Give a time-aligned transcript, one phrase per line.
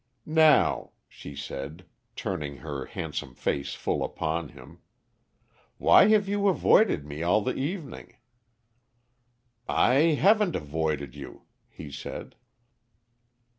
[0.25, 4.79] "Now," she said, turning her handsome face full upon him,
[5.77, 8.15] "why have you avoided me all the evening?"
[9.69, 12.35] "I haven't avoided you," he said.